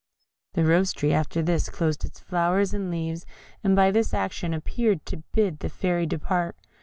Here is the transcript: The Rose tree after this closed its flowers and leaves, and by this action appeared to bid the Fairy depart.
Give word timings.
The 0.53 0.65
Rose 0.65 0.93
tree 0.93 1.13
after 1.13 1.43
this 1.43 1.69
closed 1.69 2.03
its 2.03 2.19
flowers 2.19 2.73
and 2.73 2.89
leaves, 2.89 3.23
and 3.63 3.75
by 3.75 3.91
this 3.91 4.15
action 4.15 4.51
appeared 4.51 5.05
to 5.05 5.21
bid 5.31 5.59
the 5.59 5.69
Fairy 5.69 6.07
depart. 6.07 6.55